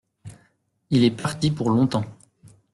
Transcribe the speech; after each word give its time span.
Il 0.89 1.03
est 1.03 1.11
parti 1.15 1.51
pour 1.51 1.69
longtemps. 1.69 2.03